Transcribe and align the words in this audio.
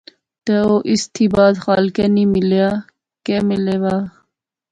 تے 0.45 0.53
او 0.65 0.73
اس 0.91 1.01
تھی 1.13 1.25
بعد 1.35 1.53
خالقے 1.63 2.05
نی 2.15 2.23
ملیا، 2.35 2.69
کہہ 3.25 3.45
ملے 3.47 3.75
وہا 3.81 3.97